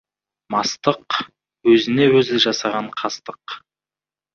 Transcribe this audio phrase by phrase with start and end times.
[0.55, 1.19] Мастық—
[1.75, 3.61] өзіне-өзі жасаған қастық.